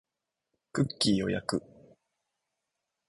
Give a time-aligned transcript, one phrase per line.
[0.71, 1.63] クッキーを焼く